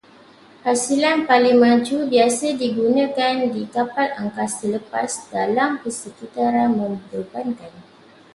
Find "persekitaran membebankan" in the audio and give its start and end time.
5.81-7.69